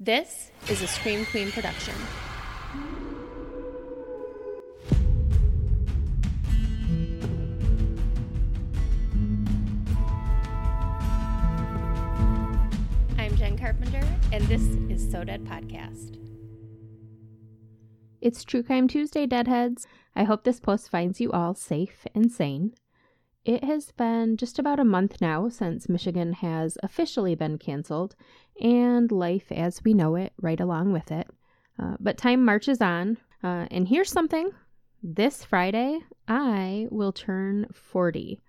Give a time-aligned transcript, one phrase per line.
[0.00, 1.94] This is a Scream Queen production.
[13.16, 14.02] I'm Jen Carpenter,
[14.32, 16.18] and this is So Dead Podcast.
[18.20, 19.86] It's True Crime Tuesday, Deadheads.
[20.16, 22.74] I hope this post finds you all safe and sane.
[23.44, 28.16] It has been just about a month now since Michigan has officially been canceled,
[28.60, 31.28] and life as we know it right along with it.
[31.78, 34.50] Uh, but time marches on, uh, and here's something
[35.02, 38.40] this Friday, I will turn 40.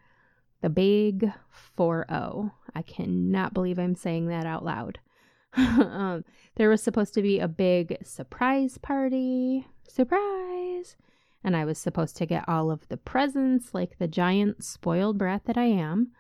[0.62, 2.54] The big 4 0.
[2.74, 5.00] I cannot believe I'm saying that out loud.
[5.58, 6.24] um,
[6.56, 9.68] there was supposed to be a big surprise party.
[9.88, 10.96] Surprise!
[11.46, 15.46] And I was supposed to get all of the presents like the giant spoiled brat
[15.46, 16.12] that I am.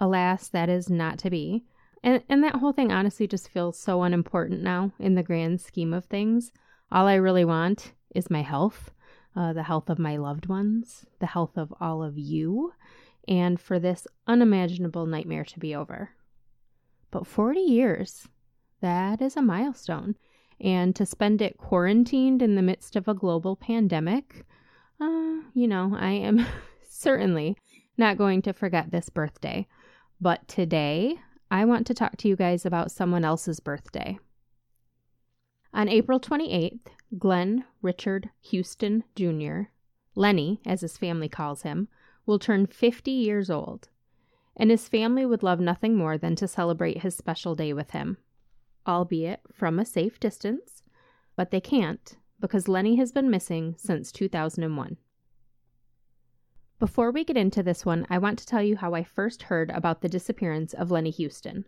[0.00, 1.66] Alas, that is not to be.
[2.02, 5.92] And, and that whole thing honestly just feels so unimportant now in the grand scheme
[5.92, 6.52] of things.
[6.90, 8.90] All I really want is my health,
[9.36, 12.72] uh, the health of my loved ones, the health of all of you,
[13.28, 16.12] and for this unimaginable nightmare to be over.
[17.10, 18.26] But 40 years,
[18.80, 20.16] that is a milestone.
[20.58, 24.46] And to spend it quarantined in the midst of a global pandemic,
[25.02, 26.46] uh, you know, I am
[26.88, 27.56] certainly
[27.96, 29.66] not going to forget this birthday.
[30.20, 31.16] But today,
[31.50, 34.18] I want to talk to you guys about someone else's birthday.
[35.74, 36.86] On April 28th,
[37.18, 39.62] Glenn Richard Hustin Jr.,
[40.14, 41.88] Lenny, as his family calls him,
[42.26, 43.88] will turn 50 years old,
[44.56, 48.18] and his family would love nothing more than to celebrate his special day with him,
[48.86, 50.82] albeit from a safe distance,
[51.36, 54.98] but they can't because Lenny has been missing since 2001.
[56.80, 59.70] Before we get into this one, I want to tell you how I first heard
[59.70, 61.64] about the disappearance of Lenny Hustin.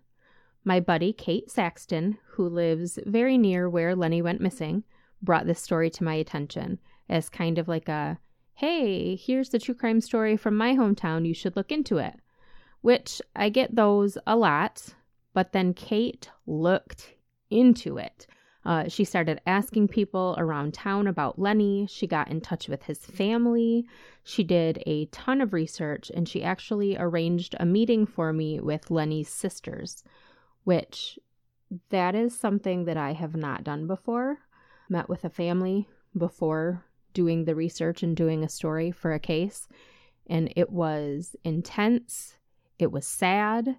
[0.64, 4.82] My buddy Kate Saxton, who lives very near where Lenny went missing,
[5.22, 8.18] brought this story to my attention as kind of like a
[8.54, 12.14] hey, here's the true crime story from my hometown, you should look into it.
[12.80, 14.94] Which I get those a lot,
[15.32, 17.14] but then Kate looked
[17.50, 18.26] into it.
[18.64, 21.86] Uh, she started asking people around town about Lenny.
[21.90, 23.86] She got in touch with his family.
[24.22, 28.90] She did a ton of research and she actually arranged a meeting for me with
[28.90, 30.02] Lenny's sisters,
[30.64, 31.18] which
[31.90, 34.38] that is something that I have not done before.
[34.88, 39.68] Met with a family before doing the research and doing a story for a case,
[40.26, 42.36] and it was intense.
[42.78, 43.76] It was sad,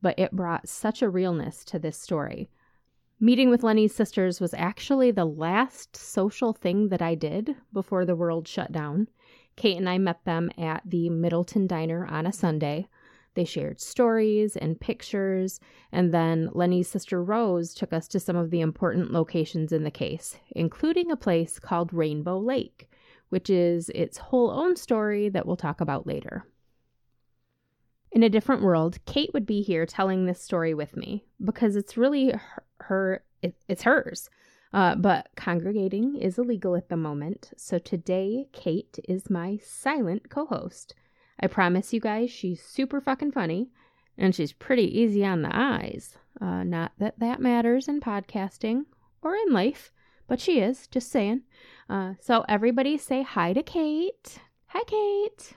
[0.00, 2.48] but it brought such a realness to this story.
[3.18, 8.14] Meeting with Lenny's sisters was actually the last social thing that I did before the
[8.14, 9.08] world shut down.
[9.56, 12.88] Kate and I met them at the Middleton Diner on a Sunday.
[13.32, 15.60] They shared stories and pictures,
[15.92, 19.90] and then Lenny's sister Rose took us to some of the important locations in the
[19.90, 22.86] case, including a place called Rainbow Lake,
[23.30, 26.46] which is its whole own story that we'll talk about later.
[28.12, 31.96] In a different world, Kate would be here telling this story with me because it's
[31.96, 34.30] really her, her it, it's hers.
[34.72, 40.46] Uh, but congregating is illegal at the moment, so today Kate is my silent co
[40.46, 40.94] host.
[41.40, 43.70] I promise you guys she's super fucking funny
[44.18, 46.16] and she's pretty easy on the eyes.
[46.40, 48.84] Uh, not that that matters in podcasting
[49.22, 49.92] or in life,
[50.26, 51.42] but she is, just saying.
[51.88, 54.38] Uh, so everybody say hi to Kate.
[54.68, 55.52] Hi, Kate.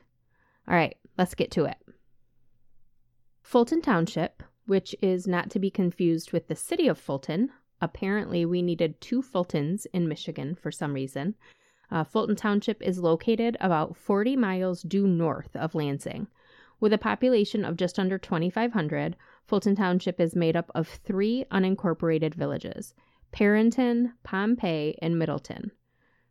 [0.68, 1.78] All right, let's get to it.
[3.42, 7.52] Fulton Township, which is not to be confused with the city of Fulton.
[7.82, 11.36] Apparently, we needed two Fultons in Michigan for some reason.
[11.92, 16.28] Uh, Fulton Township is located about 40 miles due north of Lansing.
[16.80, 19.16] With a population of just under 2,500,
[19.46, 22.94] Fulton Township is made up of three unincorporated villages
[23.32, 25.72] Perrinton, Pompey, and Middleton.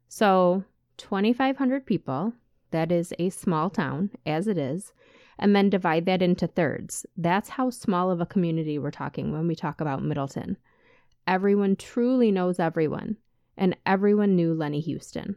[0.09, 0.65] So,
[0.97, 2.33] 2,500 people,
[2.71, 4.93] that is a small town, as it is,
[5.39, 7.07] and then divide that into thirds.
[7.17, 10.57] That's how small of a community we're talking when we talk about Middleton.
[11.27, 13.17] Everyone truly knows everyone,
[13.57, 15.37] and everyone knew Lenny Hustin.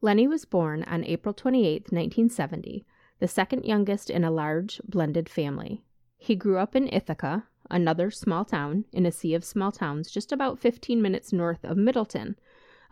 [0.00, 2.84] Lenny was born on April 28, 1970,
[3.18, 5.82] the second youngest in a large blended family.
[6.18, 10.32] He grew up in Ithaca, another small town in a sea of small towns just
[10.32, 12.36] about 15 minutes north of Middleton.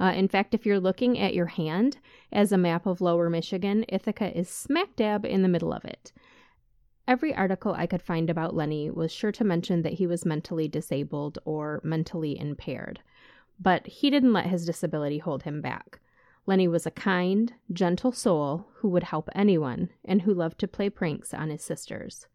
[0.00, 1.98] Uh, in fact, if you're looking at your hand
[2.32, 6.12] as a map of lower Michigan, Ithaca is smack dab in the middle of it.
[7.06, 10.68] Every article I could find about Lenny was sure to mention that he was mentally
[10.68, 13.00] disabled or mentally impaired,
[13.60, 16.00] but he didn't let his disability hold him back.
[16.46, 20.90] Lenny was a kind, gentle soul who would help anyone and who loved to play
[20.90, 22.26] pranks on his sisters.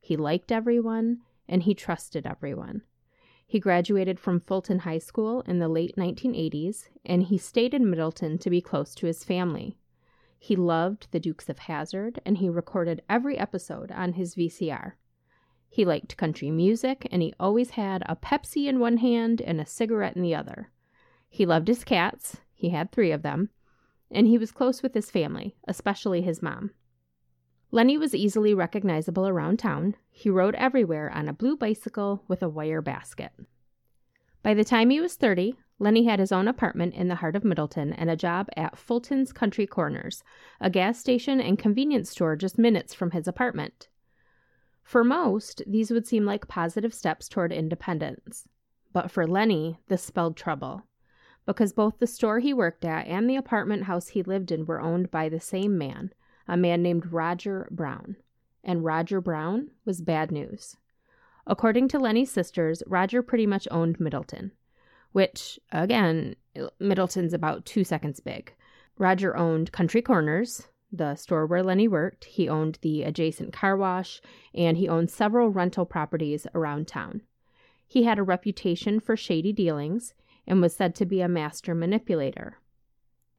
[0.00, 2.82] He liked everyone and he trusted everyone.
[3.46, 8.38] He graduated from Fulton High School in the late 1980s and he stayed in Middleton
[8.38, 9.78] to be close to his family.
[10.38, 14.92] He loved the Dukes of Hazzard and he recorded every episode on his VCR.
[15.68, 19.66] He liked country music and he always had a Pepsi in one hand and a
[19.66, 20.70] cigarette in the other.
[21.28, 23.50] He loved his cats, he had three of them,
[24.10, 26.70] and he was close with his family, especially his mom.
[27.76, 29.96] Lenny was easily recognizable around town.
[30.10, 33.32] He rode everywhere on a blue bicycle with a wire basket.
[34.42, 37.44] By the time he was 30, Lenny had his own apartment in the heart of
[37.44, 40.24] Middleton and a job at Fulton's Country Corners,
[40.58, 43.88] a gas station and convenience store just minutes from his apartment.
[44.82, 48.48] For most, these would seem like positive steps toward independence.
[48.94, 50.86] But for Lenny, this spelled trouble.
[51.44, 54.80] Because both the store he worked at and the apartment house he lived in were
[54.80, 56.14] owned by the same man,
[56.48, 58.16] a man named Roger Brown.
[58.64, 60.76] And Roger Brown was bad news.
[61.46, 64.52] According to Lenny's sisters, Roger pretty much owned Middleton
[65.16, 66.36] which, again,
[66.78, 68.52] Middleton's about two seconds big.
[68.98, 72.26] Roger owned Country Corners, the store where Lenny worked.
[72.26, 74.20] He owned the adjacent car wash,
[74.54, 77.22] and he owned several rental properties around town.
[77.86, 80.12] He had a reputation for shady dealings
[80.46, 82.58] and was said to be a master manipulator.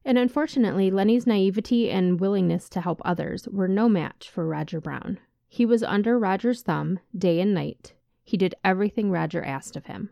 [0.08, 5.20] And unfortunately, Lenny's naivety and willingness to help others were no match for Roger Brown.
[5.46, 7.94] He was under Roger's thumb day and night.
[8.24, 10.10] He did everything Roger asked of him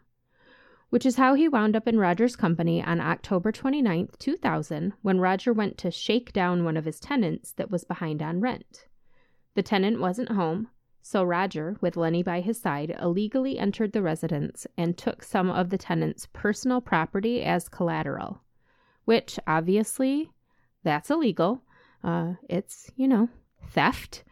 [0.89, 5.53] which is how he wound up in Roger's company on October 29, 2000, when Roger
[5.53, 8.87] went to shake down one of his tenants that was behind on rent.
[9.55, 10.69] The tenant wasn't home,
[11.03, 15.71] so Roger, with Lenny by his side, illegally entered the residence and took some of
[15.71, 18.43] the tenant's personal property as collateral,
[19.07, 20.31] which obviously
[20.85, 21.63] that's illegal.
[22.05, 23.29] Uh, it's, you know,
[23.71, 24.23] theft.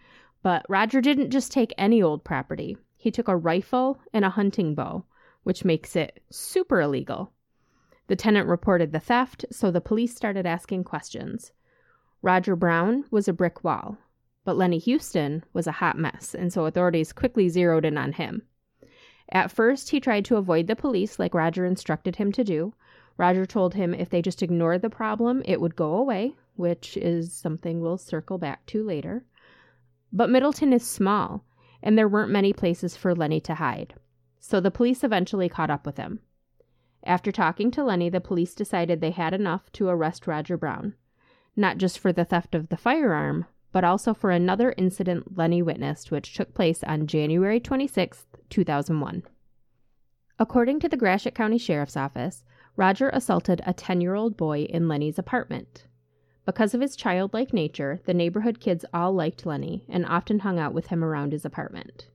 [0.43, 2.77] But Roger didn't just take any old property.
[2.97, 5.05] He took a rifle and a hunting bow,
[5.43, 7.33] which makes it super illegal.
[8.07, 11.53] The tenant reported the theft, so the police started asking questions.
[12.21, 13.97] Roger Brown was a brick wall,
[14.45, 18.43] but Lenny Hustin was a hot mess, and so authorities quickly zeroed in on him.
[19.31, 22.75] At first, he tried to avoid the police like Roger instructed him to do.
[23.17, 27.33] Roger told him if they just ignored the problem, it would go away, which is
[27.33, 29.25] something we'll circle back to later.
[30.13, 31.45] But Middleton is small,
[31.83, 33.95] and there weren't many places for Lenny to hide
[34.45, 36.21] so the police eventually caught up with him.
[37.03, 40.93] After talking to Lenny, the police decided they had enough to arrest Roger Brown,
[41.57, 46.11] not just for the theft of the firearm, but also for another incident Lenny witnessed,
[46.11, 49.23] which took place on January 26, 2001.
[50.39, 52.45] According to the Gratiot County Sheriff's Office,
[52.77, 55.87] Roger assaulted a 10 year old boy in Lenny's apartment.
[56.45, 60.75] Because of his childlike nature, the neighborhood kids all liked Lenny and often hung out
[60.75, 62.09] with him around his apartment.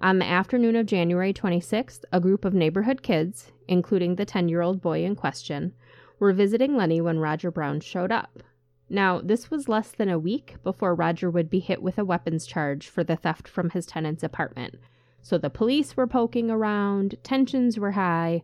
[0.00, 4.62] On the afternoon of January 26th, a group of neighborhood kids, including the 10 year
[4.62, 5.74] old boy in question,
[6.18, 8.42] were visiting Lenny when Roger Brown showed up.
[8.88, 12.46] Now, this was less than a week before Roger would be hit with a weapons
[12.46, 14.76] charge for the theft from his tenant's apartment.
[15.20, 18.42] So the police were poking around, tensions were high,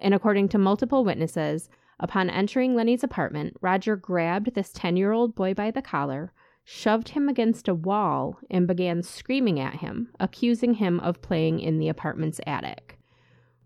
[0.00, 1.68] and according to multiple witnesses,
[2.00, 6.32] upon entering Lenny's apartment, Roger grabbed this 10 year old boy by the collar,
[6.64, 11.78] shoved him against a wall, and began screaming at him, accusing him of playing in
[11.78, 12.98] the apartment's attic.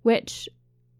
[0.03, 0.49] Which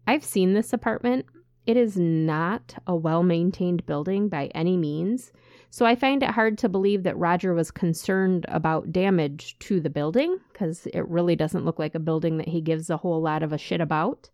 [0.07, 1.25] I've seen this apartment.
[1.65, 5.33] It is not a well maintained building by any means,
[5.69, 9.89] so I find it hard to believe that Roger was concerned about damage to the
[9.89, 13.43] building because it really doesn't look like a building that he gives a whole lot
[13.43, 14.29] of a shit about.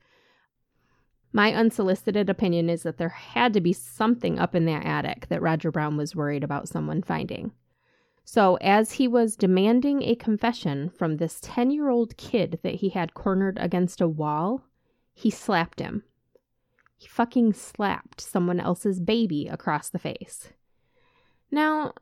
[1.35, 5.41] My unsolicited opinion is that there had to be something up in that attic that
[5.41, 7.51] Roger Brown was worried about someone finding.
[8.23, 12.89] So, as he was demanding a confession from this 10 year old kid that he
[12.89, 14.63] had cornered against a wall,
[15.11, 16.03] he slapped him.
[16.95, 20.53] He fucking slapped someone else's baby across the face.
[21.51, 21.93] Now,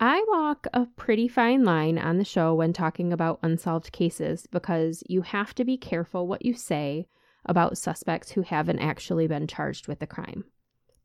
[0.00, 5.04] I walk a pretty fine line on the show when talking about unsolved cases because
[5.06, 7.06] you have to be careful what you say
[7.46, 10.44] about suspects who haven't actually been charged with the crime.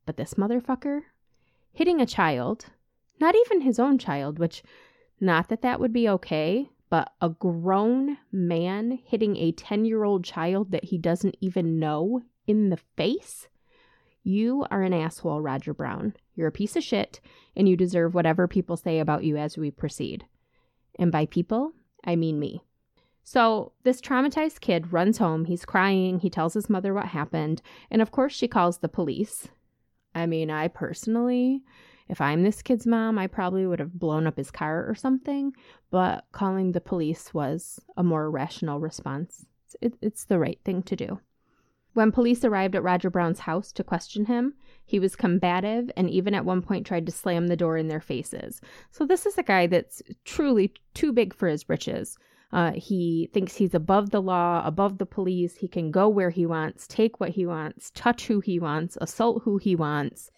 [0.06, 1.02] But this motherfucker
[1.72, 2.68] hitting a child,
[3.20, 4.64] not even his own child, which
[5.20, 10.24] not that that would be okay, but a grown man hitting a 10 year old
[10.24, 13.48] child that he doesn't even know in the face?
[14.24, 16.16] You are an asshole, Roger Brown.
[16.34, 17.22] You're a piece of shit,
[17.56, 20.26] and you deserve whatever people say about you as we proceed.
[20.98, 21.74] And by people,
[22.04, 22.64] I mean me.
[23.28, 25.46] So, this traumatized kid runs home.
[25.46, 26.20] He's crying.
[26.20, 27.64] He tells his mother what happened.
[27.90, 29.48] And of course, she calls the police.
[30.14, 31.64] I mean, I personally,
[32.08, 35.54] if I'm this kid's mom, I probably would have blown up his car or something.
[35.90, 39.48] But calling the police was a more rational response.
[39.82, 41.20] It, it's the right thing to do.
[41.96, 44.54] When police arrived at Roger Brown's house to question him,
[44.86, 48.02] he was combative and even at one point tried to slam the door in their
[48.02, 48.62] faces.
[48.92, 52.20] So, this is a guy that's truly too big for his britches.
[52.52, 55.58] Uh, he thinks he's above the law, above the police.
[55.58, 59.44] He can go where he wants, take what he wants, touch who he wants, assault
[59.44, 60.32] who he wants.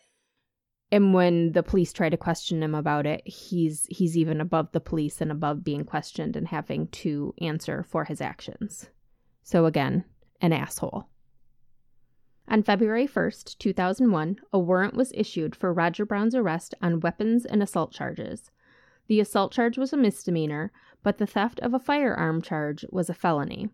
[0.92, 4.80] And when the police try to question him about it, he's he's even above the
[4.80, 8.90] police and above being questioned and having to answer for his actions.
[9.44, 10.06] So again,
[10.42, 11.10] an asshole.
[12.50, 17.62] On February 1st, 2001, a warrant was issued for Roger Brown's arrest on weapons and
[17.62, 18.52] assault charges.
[19.08, 20.72] The assault charge was a misdemeanor,
[21.04, 23.70] but the theft of a firearm charge was a felony.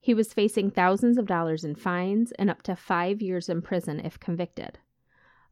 [0.00, 4.00] He was facing thousands of dollars in fines and up to five years in prison
[4.00, 4.78] if convicted.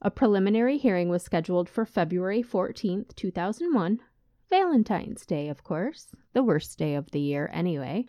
[0.00, 4.00] A preliminary hearing was scheduled for February 14, 2001,
[4.48, 8.06] Valentine's Day, of course, the worst day of the year anyway.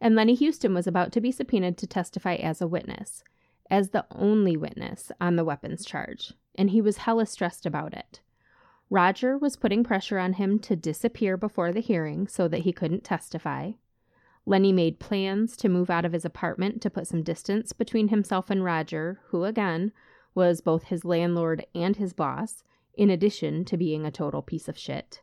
[0.00, 3.24] And Lenny Hustin was about to be subpoenaed to testify as a witness,
[3.70, 8.20] as the only witness on the weapons charge, and he was hella stressed about it.
[8.88, 13.02] Roger was putting pressure on him to disappear before the hearing so that he couldn't
[13.02, 13.72] testify.
[14.44, 18.48] Lenny made plans to move out of his apartment to put some distance between himself
[18.48, 19.92] and Roger, who, again,
[20.36, 22.62] was both his landlord and his boss,
[22.94, 25.20] in addition to being a total piece of shit.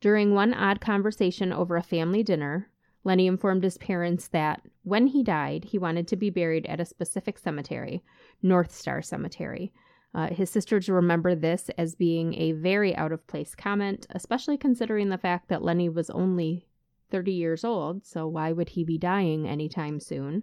[0.00, 2.68] During one odd conversation over a family dinner,
[3.04, 6.84] Lenny informed his parents that when he died, he wanted to be buried at a
[6.84, 8.04] specific cemetery,
[8.40, 9.72] North Star Cemetery,
[10.14, 15.08] uh, his sisters remember this as being a very out of place comment, especially considering
[15.08, 16.66] the fact that Lenny was only
[17.10, 20.42] 30 years old, so why would he be dying anytime soon?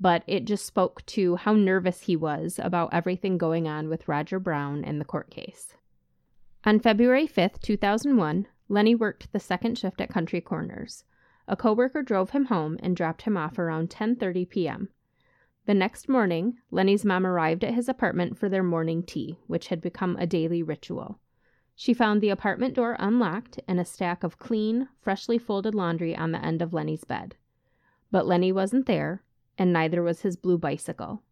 [0.00, 4.38] But it just spoke to how nervous he was about everything going on with Roger
[4.38, 5.74] Brown and the court case.
[6.64, 11.04] On February 5th, 2001, Lenny worked the second shift at Country Corners.
[11.46, 14.88] A coworker drove him home and dropped him off around 10:30 p.m.
[15.66, 19.80] The next morning, Lenny's mom arrived at his apartment for their morning tea, which had
[19.80, 21.18] become a daily ritual.
[21.74, 26.30] She found the apartment door unlocked and a stack of clean, freshly folded laundry on
[26.30, 27.34] the end of Lenny's bed.
[28.12, 29.24] But Lenny wasn't there,
[29.58, 31.22] and neither was his blue bicycle.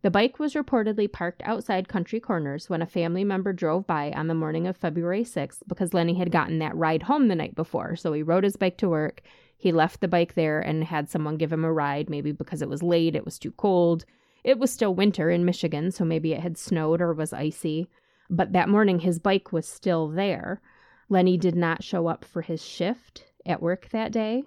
[0.00, 4.26] The bike was reportedly parked outside Country Corners when a family member drove by on
[4.26, 7.94] the morning of February 6th because Lenny had gotten that ride home the night before,
[7.96, 9.22] so he rode his bike to work
[9.62, 12.68] he left the bike there and had someone give him a ride, maybe because it
[12.68, 14.04] was late, it was too cold.
[14.42, 17.86] It was still winter in Michigan, so maybe it had snowed or was icy.
[18.28, 20.60] But that morning, his bike was still there.
[21.08, 24.42] Lenny did not show up for his shift at work that day,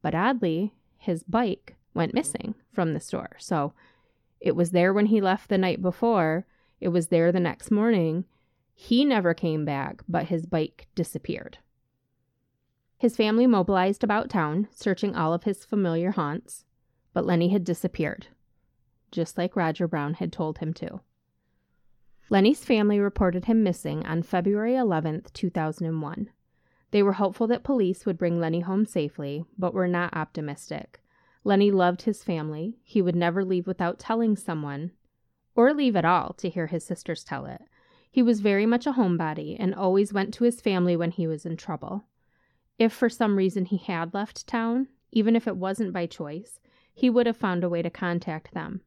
[0.00, 3.36] but oddly, his bike went missing from the store.
[3.38, 3.74] So
[4.40, 6.46] it was there when he left the night before,
[6.80, 8.24] it was there the next morning.
[8.72, 11.58] He never came back, but his bike disappeared.
[12.98, 16.64] His family mobilized about town, searching all of his familiar haunts,
[17.12, 18.28] but Lenny had disappeared,
[19.10, 21.00] just like Roger Brown had told him to.
[22.30, 26.30] Lenny's family reported him missing on February 11, 2001.
[26.90, 31.00] They were hopeful that police would bring Lenny home safely, but were not optimistic.
[31.42, 32.78] Lenny loved his family.
[32.82, 34.92] He would never leave without telling someone,
[35.54, 37.62] or leave at all to hear his sisters tell it.
[38.10, 41.44] He was very much a homebody and always went to his family when he was
[41.44, 42.04] in trouble.
[42.78, 46.60] If for some reason he had left town, even if it wasn't by choice,
[46.92, 48.80] he would have found a way to contact them.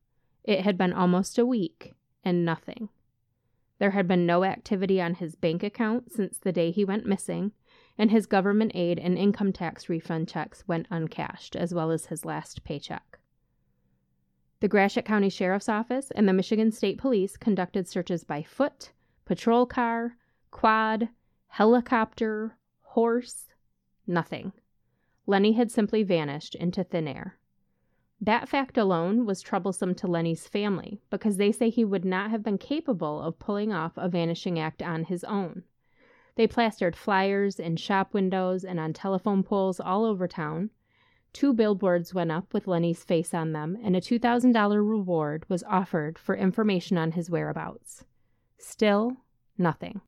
[0.44, 2.90] It had been almost a week, and nothing.
[3.80, 7.52] There had been no activity on his bank account since the day he went missing,
[7.98, 12.26] and his government aid and income tax refund checks went uncashed, as well as his
[12.26, 13.20] last paycheck.
[14.60, 18.92] The Gratiot County Sheriff's Office and the Michigan State Police conducted searches by foot,
[19.26, 20.16] patrol car,
[20.50, 21.10] quad,
[21.48, 23.46] helicopter, horse,
[24.08, 24.54] Nothing.
[25.26, 27.38] Lenny had simply vanished into thin air.
[28.20, 32.42] That fact alone was troublesome to Lenny's family because they say he would not have
[32.42, 35.64] been capable of pulling off a vanishing act on his own.
[36.36, 40.70] They plastered flyers in shop windows and on telephone poles all over town.
[41.34, 46.18] Two billboards went up with Lenny's face on them, and a $2,000 reward was offered
[46.18, 48.06] for information on his whereabouts.
[48.58, 49.18] Still,
[49.58, 50.02] nothing.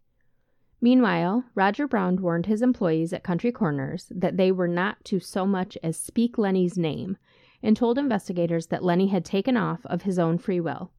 [0.81, 5.45] Meanwhile, Roger Brown warned his employees at Country Corners that they were not to so
[5.45, 7.17] much as speak Lenny's name
[7.61, 10.91] and told investigators that Lenny had taken off of his own free will.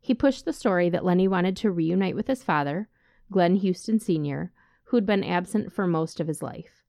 [0.00, 2.88] He pushed the story that Lenny wanted to reunite with his father,
[3.30, 4.52] Glenn Hustin Sr.,
[4.84, 6.82] who'd been absent for most of his life.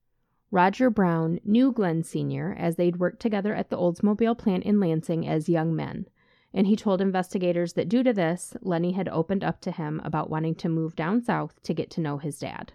[0.51, 5.27] Roger Brown knew Glenn Sr., as they'd worked together at the Oldsmobile plant in Lansing
[5.27, 6.05] as young men,
[6.53, 10.29] and he told investigators that due to this, Lenny had opened up to him about
[10.29, 12.73] wanting to move down south to get to know his dad.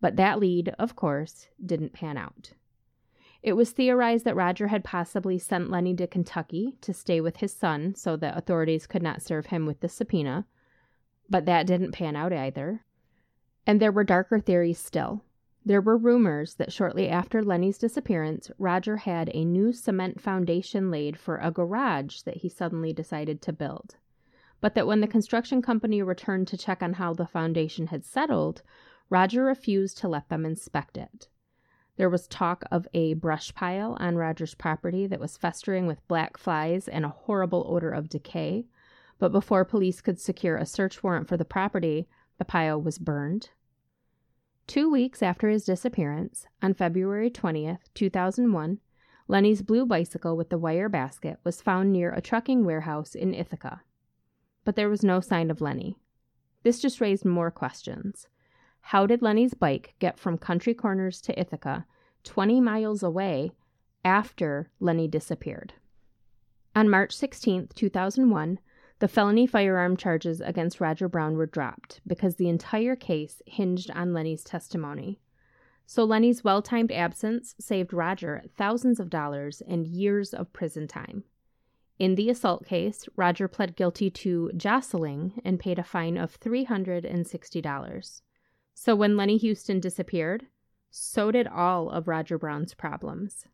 [0.00, 2.52] But that lead, of course, didn't pan out.
[3.42, 7.52] It was theorized that Roger had possibly sent Lenny to Kentucky to stay with his
[7.52, 10.46] son so that authorities could not serve him with the subpoena,
[11.30, 12.84] but that didn't pan out either.
[13.66, 15.22] And there were darker theories still.
[15.68, 21.18] There were rumors that shortly after Lenny's disappearance, Roger had a new cement foundation laid
[21.18, 23.96] for a garage that he suddenly decided to build.
[24.62, 28.62] But that when the construction company returned to check on how the foundation had settled,
[29.10, 31.28] Roger refused to let them inspect it.
[31.98, 36.38] There was talk of a brush pile on Roger's property that was festering with black
[36.38, 38.64] flies and a horrible odor of decay.
[39.18, 42.08] But before police could secure a search warrant for the property,
[42.38, 43.50] the pile was burned.
[44.68, 48.78] Two weeks after his disappearance, on February 20th, 2001,
[49.26, 53.80] Lenny's blue bicycle with the wire basket was found near a trucking warehouse in Ithaca.
[54.66, 55.96] But there was no sign of Lenny.
[56.64, 58.26] This just raised more questions.
[58.82, 61.86] How did Lenny's bike get from Country Corners to Ithaca,
[62.24, 63.52] 20 miles away,
[64.04, 65.72] after Lenny disappeared?
[66.76, 68.58] On March 16, 2001,
[69.00, 74.12] the felony firearm charges against Roger Brown were dropped because the entire case hinged on
[74.12, 75.20] Lenny's testimony.
[75.86, 81.24] So Lenny's well timed absence saved Roger thousands of dollars and years of prison time.
[81.98, 88.20] In the assault case, Roger pled guilty to jostling and paid a fine of $360.
[88.74, 90.46] So when Lenny Hustin disappeared,
[90.90, 93.46] so did all of Roger Brown's problems.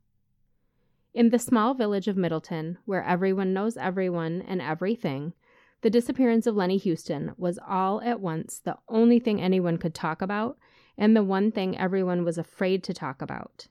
[1.14, 5.32] In the small village of Middleton, where everyone knows everyone and everything,
[5.82, 10.20] the disappearance of Lenny Hustin was all at once the only thing anyone could talk
[10.20, 10.58] about
[10.98, 13.68] and the one thing everyone was afraid to talk about.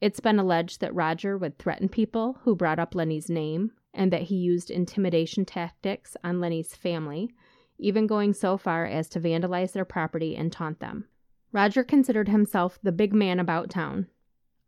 [0.00, 4.22] It's been alleged that Roger would threaten people who brought up Lenny's name and that
[4.22, 7.30] he used intimidation tactics on Lenny's family
[7.78, 11.06] even going so far as to vandalize their property and taunt them.
[11.52, 14.06] Roger considered himself the big man about town.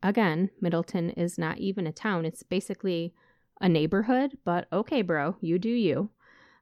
[0.06, 3.12] Again, Middleton is not even a town, it's basically
[3.60, 6.10] a neighborhood, but okay, bro, you do you.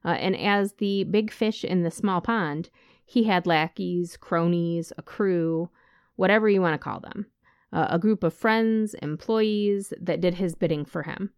[0.03, 2.71] Uh, and as the big fish in the small pond,
[3.05, 5.69] he had lackeys, cronies, a crew,
[6.15, 7.27] whatever you want to call them,
[7.71, 11.29] uh, a group of friends, employees that did his bidding for him.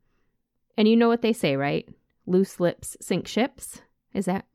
[0.78, 1.90] And you know what they say, right?
[2.26, 3.82] Loose lips sink ships.
[4.14, 4.46] Is that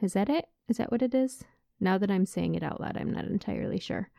[0.00, 0.44] is that it?
[0.68, 1.42] Is that what it is?
[1.80, 4.10] Now that I'm saying it out loud, I'm not entirely sure.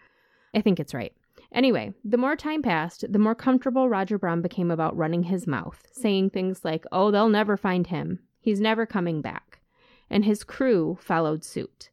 [0.54, 1.14] I think it's right.
[1.54, 5.86] Anyway, the more time passed, the more comfortable Roger Brown became about running his mouth,
[5.92, 8.20] saying things like, oh, they'll never find him.
[8.40, 9.60] He's never coming back.
[10.10, 11.90] And his crew followed suit.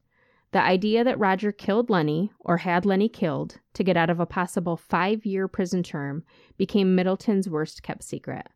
[0.53, 4.27] The idea that Roger killed Lenny, or had Lenny killed, to get out of a
[4.27, 6.25] possible five year prison term
[6.57, 8.49] became Middleton's worst kept secret.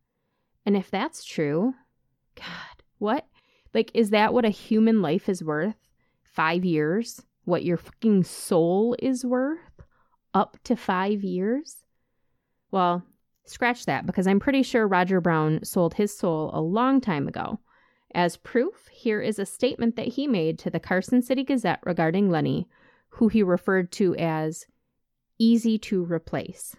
[0.64, 1.74] And if that's true,
[2.34, 3.26] God, what
[3.74, 5.76] like, is that what a human life is worth?
[6.24, 7.22] Five years?
[7.44, 9.58] What your fucking soul is worth?
[10.35, 11.85] Up to five years?
[12.71, 13.05] Well,
[13.45, 17.61] scratch that because I'm pretty sure Roger Brown sold his soul a long time ago.
[18.14, 22.31] As proof, here is a statement that he made to the Carson City Gazette regarding
[22.31, 22.68] Lenny,
[23.09, 24.66] who he referred to as
[25.38, 26.77] easy to replace.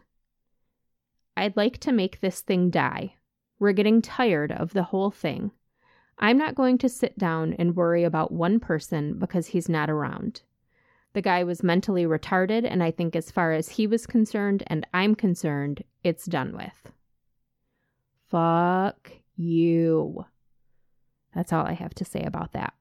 [1.36, 3.16] I'd like to make this thing die.
[3.60, 5.52] We're getting tired of the whole thing.
[6.20, 10.42] I'm not going to sit down and worry about one person because he's not around.
[11.14, 14.86] The guy was mentally retarded, and I think, as far as he was concerned and
[14.94, 16.92] I'm concerned, it's done with.
[18.30, 20.26] Fuck you.
[21.36, 22.74] That's all I have to say about that.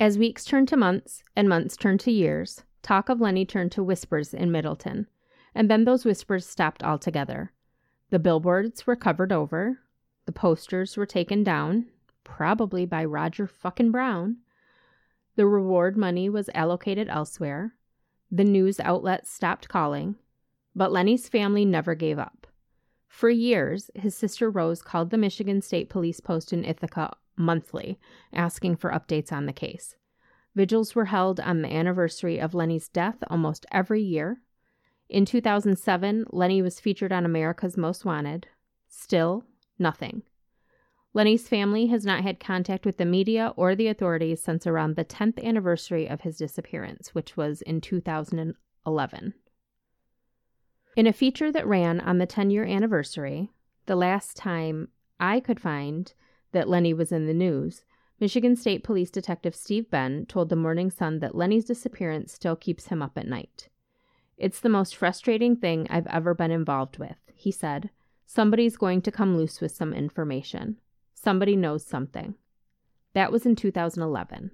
[0.00, 3.82] As weeks turned to months and months turned to years, talk of Lenny turned to
[3.82, 5.06] whispers in Middleton,
[5.54, 7.52] and then those whispers stopped altogether.
[8.10, 9.80] The billboards were covered over,
[10.26, 11.86] the posters were taken down,
[12.24, 14.38] probably by Roger fucking Brown.
[15.36, 17.74] The reward money was allocated elsewhere.
[18.30, 20.16] The news outlets stopped calling.
[20.74, 22.46] But Lenny's family never gave up.
[23.06, 27.98] For years, his sister Rose called the Michigan State Police Post in Ithaca monthly,
[28.32, 29.94] asking for updates on the case.
[30.54, 34.40] Vigils were held on the anniversary of Lenny's death almost every year.
[35.08, 38.48] In 2007, Lenny was featured on America's Most Wanted.
[38.88, 39.44] Still,
[39.78, 40.22] nothing.
[41.16, 45.04] Lenny's family has not had contact with the media or the authorities since around the
[45.04, 49.32] 10th anniversary of his disappearance, which was in 2011.
[50.94, 53.50] In a feature that ran on the 10 year anniversary,
[53.86, 56.12] the last time I could find
[56.52, 57.86] that Lenny was in the news,
[58.20, 62.88] Michigan State Police Detective Steve Benn told the Morning Sun that Lenny's disappearance still keeps
[62.88, 63.70] him up at night.
[64.36, 67.88] It's the most frustrating thing I've ever been involved with, he said.
[68.26, 70.76] Somebody's going to come loose with some information.
[71.16, 72.34] Somebody knows something.
[73.14, 74.50] That was in 2011.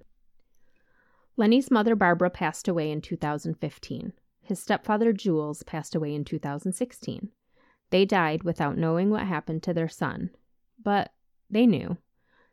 [1.36, 4.12] Lenny's mother, Barbara, passed away in 2015.
[4.40, 7.30] His stepfather, Jules, passed away in 2016.
[7.90, 10.30] They died without knowing what happened to their son.
[10.82, 11.12] But
[11.50, 11.98] they knew.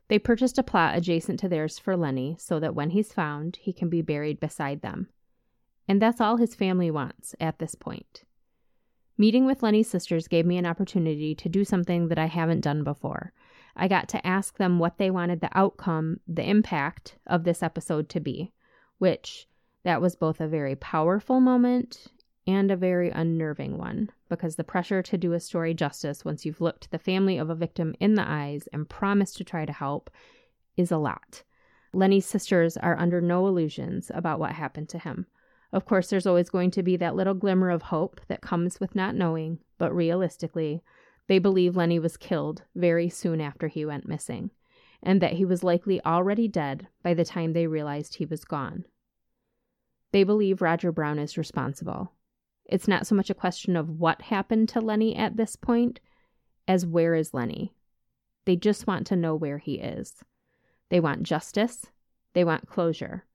[0.08, 3.72] They purchased a plot adjacent to theirs for Lenny so that when he's found, he
[3.72, 5.10] can be buried beside them.
[5.88, 8.24] And that's all his family wants at this point.
[9.18, 12.84] Meeting with Lenny's sisters gave me an opportunity to do something that I haven't done
[12.84, 13.34] before.
[13.76, 18.10] I got to ask them what they wanted the outcome, the impact of this episode
[18.10, 18.52] to be,
[18.98, 19.48] which
[19.84, 22.08] that was both a very powerful moment
[22.46, 26.62] and a very unnerving one because the pressure to do a story justice once you've
[26.62, 30.10] looked the family of a victim in the eyes and promised to try to help
[30.76, 31.44] is a lot.
[31.94, 35.26] Lenny's sisters are under no illusions about what happened to him.
[35.72, 38.96] Of course, there's always going to be that little glimmer of hope that comes with
[38.96, 40.82] not knowing, but realistically,
[41.30, 44.52] they believe Lenny was killed very soon after he went missing,
[45.02, 48.84] and that he was likely already dead by the time they realized he was gone.
[50.12, 52.12] They believe Roger Brown is responsible,
[52.70, 56.00] it's not so much a question of what happened to Lenny at this point
[56.68, 57.74] as where is Lenny.
[58.46, 60.24] They just want to know where he is.
[60.90, 61.88] They want justice.
[62.34, 63.26] They want closure.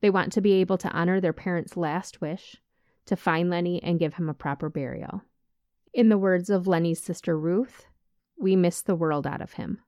[0.00, 2.56] They want to be able to honor their parents' last wish
[3.04, 5.22] to find Lenny and give him a proper burial.
[5.94, 7.86] In the words of Lenny's sister Ruth,
[8.38, 9.80] we miss the world out of him.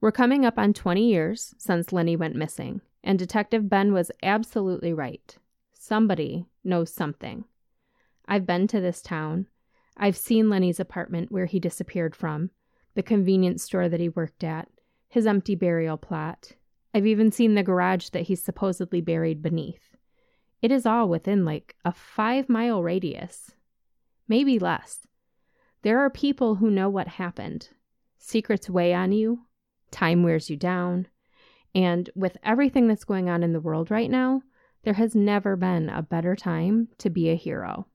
[0.00, 4.92] We're coming up on 20 years since Lenny went missing, and Detective Benn was absolutely
[4.92, 5.36] right.
[5.72, 7.44] Somebody knows something.
[8.28, 9.46] I've been to this town.
[9.96, 12.50] I've seen Lenny's apartment where he disappeared from,
[12.94, 14.68] the convenience store that he worked at,
[15.08, 16.52] his empty burial plot.
[16.92, 19.96] I've even seen the garage that he's supposedly buried beneath.
[20.60, 23.52] It is all within like a five mile radius,
[24.28, 25.06] maybe less.
[25.82, 27.68] There are people who know what happened.
[28.18, 29.46] Secrets weigh on you,
[29.90, 31.08] time wears you down,
[31.74, 34.42] and with everything that's going on in the world right now,
[34.82, 37.86] there has never been a better time to be a hero.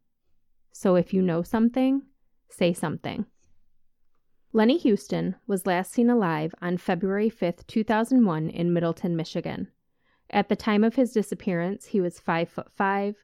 [0.71, 2.03] So if you know something,
[2.49, 3.25] say something.
[4.53, 9.69] Lenny Hustin was last seen alive on February 5, 2001 in Middleton, Michigan.
[10.29, 13.15] At the time of his disappearance, he was 5 foot 5,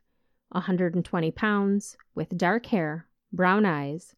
[0.50, 4.14] 120 pounds, with dark hair, brown eyes,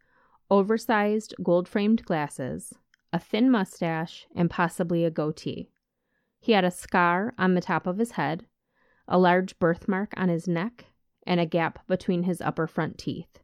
[0.50, 2.74] oversized gold-framed glasses,
[3.12, 5.70] a thin mustache, and possibly a goatee.
[6.39, 8.46] He had a scar on the top of his head,
[9.08, 10.86] a large birthmark on his neck,
[11.26, 13.39] and a gap between his upper front teeth.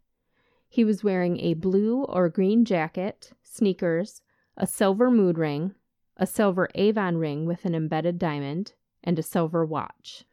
[0.69, 4.21] He was wearing a blue or green jacket, sneakers,
[4.58, 5.76] a silver mood ring,
[6.17, 10.24] a silver Avon ring with an embedded diamond, and a silver watch.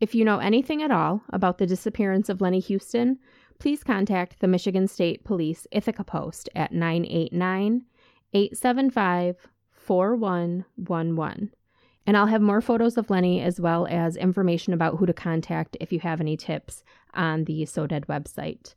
[0.00, 3.18] If you know anything at all about the disappearance of Lenny Hustin,
[3.58, 7.84] please contact the Michigan State Police Ithaca Post at 989
[8.32, 11.50] 875 4111.
[12.06, 15.76] And I'll have more photos of Lenny as well as information about who to contact
[15.80, 16.82] if you have any tips
[17.14, 18.74] on the So Dead website.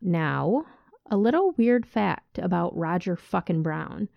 [0.00, 0.64] Now,
[1.10, 4.08] a little weird fact about Roger fucking Brown.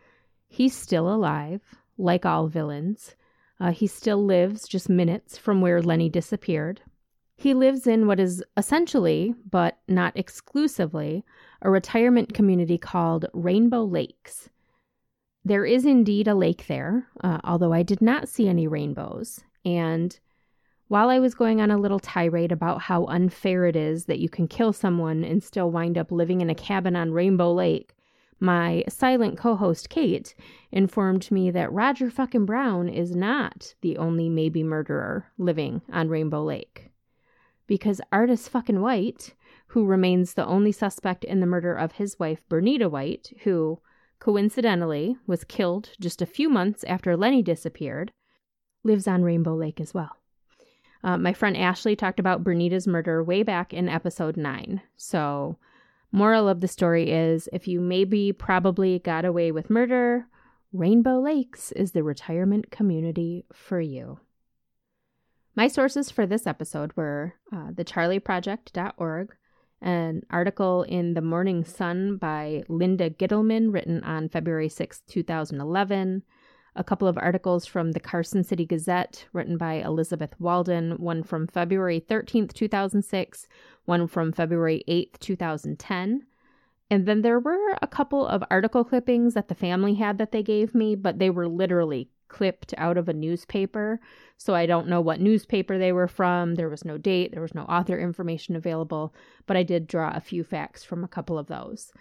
[0.47, 1.61] He's still alive,
[1.97, 3.15] like all villains.
[3.59, 6.81] Uh, he still lives just minutes from where Lenny disappeared.
[7.35, 11.23] He lives in what is essentially, but not exclusively,
[11.61, 14.49] a retirement community called Rainbow Lakes.
[15.45, 19.41] There is indeed a lake there, uh, although I did not see any rainbows.
[19.65, 20.17] And
[20.87, 24.29] while I was going on a little tirade about how unfair it is that you
[24.29, 27.95] can kill someone and still wind up living in a cabin on Rainbow Lake,
[28.39, 30.35] my silent co host Kate
[30.71, 36.43] informed me that Roger fucking Brown is not the only maybe murderer living on Rainbow
[36.43, 36.89] Lake.
[37.67, 39.33] Because Artis fucking White,
[39.67, 43.79] who remains the only suspect in the murder of his wife, Bernita White, who,
[44.19, 48.11] coincidentally, was killed just a few months after Lenny disappeared,
[48.83, 50.17] lives on Rainbow Lake as well.
[51.03, 54.81] Uh, my friend Ashley talked about Bernita's murder way back in episode 9.
[54.95, 55.57] So,
[56.13, 60.27] moral of the story is if you maybe probably got away with murder,
[60.71, 64.19] Rainbow Lakes is the retirement community for you.
[65.55, 69.35] My sources for this episode were uh, thecharleyproject.org,
[69.81, 76.23] an article in the Morning Sun by Linda Gittleman, written on February 6, 2011.
[76.75, 81.45] A couple of articles from the Carson City Gazette, written by Elisabeth Waldon, one from
[81.45, 83.47] February 13th, 2006,
[83.85, 86.25] one from February 8th, 2010.
[86.89, 90.41] And then there were a couple of article clippings that the family had that they
[90.41, 93.99] gave me, but they were literally clipped out of a newspaper.
[94.37, 96.55] So I don't know what newspaper they were from.
[96.55, 99.13] There was no date, there was no author information available,
[99.45, 101.93] but I did draw a few facts from a couple of those.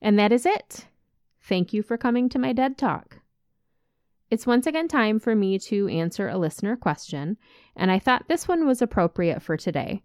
[0.00, 0.86] And that is it.
[1.42, 3.18] Thank you for coming to my dead talk.
[4.28, 7.36] It's once again time for me to answer a listener question,
[7.76, 10.02] and I thought this one was appropriate for today.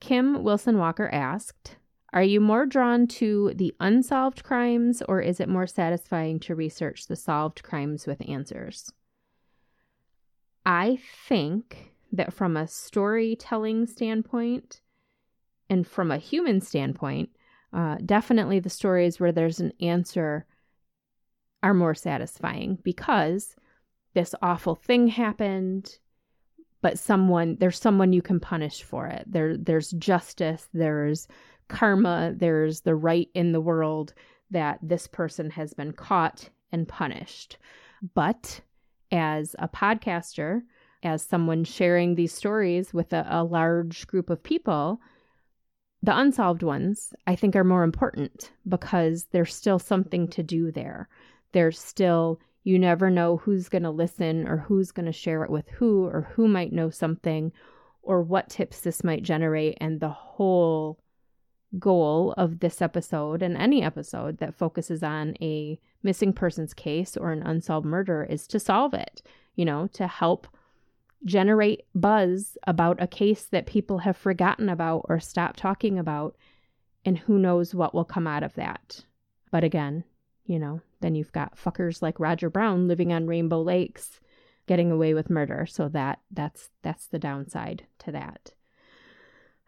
[0.00, 1.76] Kim Wilson Walker asked,
[2.12, 7.06] Are you more drawn to the unsolved crimes, or is it more satisfying to research
[7.06, 8.92] the solved crimes with answers?
[10.66, 10.98] I
[11.28, 14.80] think that from a storytelling standpoint
[15.70, 17.30] and from a human standpoint,
[17.72, 20.46] uh, definitely the stories where there's an answer
[21.62, 23.56] are more satisfying because
[24.14, 25.98] this awful thing happened
[26.80, 31.28] but someone there's someone you can punish for it there there's justice there's
[31.68, 34.12] karma there's the right in the world
[34.50, 37.56] that this person has been caught and punished
[38.14, 38.60] but
[39.12, 40.62] as a podcaster,
[41.02, 45.00] as someone sharing these stories with a, a large group of people,
[46.02, 51.08] the unsolved ones I think are more important because there's still something to do there.
[51.52, 55.50] There's still, you never know who's going to listen or who's going to share it
[55.50, 57.52] with who or who might know something
[58.02, 59.78] or what tips this might generate.
[59.80, 60.98] And the whole
[61.78, 67.32] goal of this episode and any episode that focuses on a missing persons case or
[67.32, 69.22] an unsolved murder is to solve it,
[69.54, 70.46] you know, to help
[71.24, 76.36] generate buzz about a case that people have forgotten about or stopped talking about.
[77.04, 79.04] And who knows what will come out of that.
[79.50, 80.04] But again,
[80.44, 84.20] you know, then you've got fuckers like Roger Brown living on Rainbow Lakes
[84.66, 85.66] getting away with murder.
[85.66, 88.52] So that that's that's the downside to that.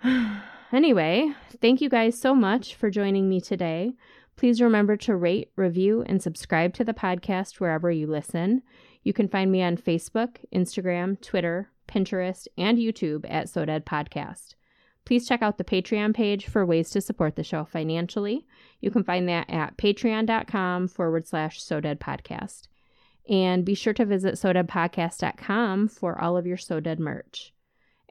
[0.73, 3.93] Anyway, thank you guys so much for joining me today.
[4.35, 8.61] Please remember to rate, review, and subscribe to the podcast wherever you listen.
[9.05, 14.57] You can find me on Facebook, Instagram, Twitter, Pinterest, and YouTube at So Dead Podcast.
[15.05, 18.47] Please check out the Patreon page for ways to support the show financially.
[18.81, 22.69] You can find that at patreon.com forward slash So Dead Podcast.
[23.29, 27.53] And be sure to visit SoDeadPodcast.com for all of your So Dead merch.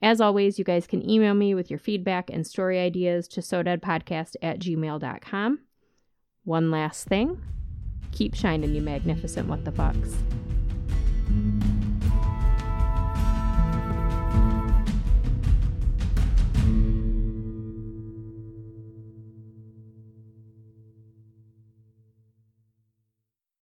[0.01, 4.35] As always, you guys can email me with your feedback and story ideas to sodeadpodcast
[4.41, 5.59] at gmail.com.
[6.43, 7.41] One last thing
[8.11, 10.15] keep shining, you magnificent what the fucks.